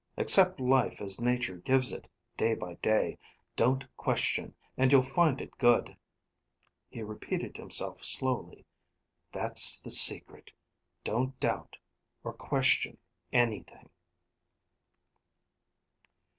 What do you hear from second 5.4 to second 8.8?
good." He repeated himself slowly.